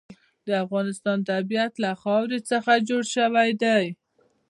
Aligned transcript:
د 0.47 0.49
افغانستان 0.63 1.17
طبیعت 1.31 1.73
له 1.83 1.91
خاوره 2.01 2.39
څخه 2.51 2.83
جوړ 2.89 3.03
شوی 3.15 3.49
دی. 3.63 3.85